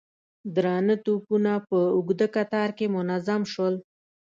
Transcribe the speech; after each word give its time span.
درانه 0.55 0.95
توپونه 1.05 1.53
په 1.69 1.79
اوږده 1.95 2.27
کتار 2.35 2.69
کې 2.77 2.85
منظم 2.95 3.41
شول. 3.53 3.75